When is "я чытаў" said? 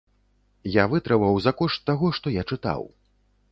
2.41-2.81